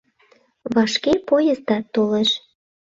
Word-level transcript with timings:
Вашке 0.73 1.13
поездат 1.27 1.85
толеш. 1.95 2.29